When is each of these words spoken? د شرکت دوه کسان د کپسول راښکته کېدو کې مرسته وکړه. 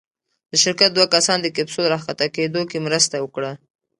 د 0.51 0.53
شرکت 0.63 0.89
دوه 0.93 1.05
کسان 1.13 1.37
د 1.41 1.47
کپسول 1.57 1.85
راښکته 1.93 2.27
کېدو 2.35 2.61
کې 2.69 2.83
مرسته 2.87 3.15
وکړه. 3.19 3.51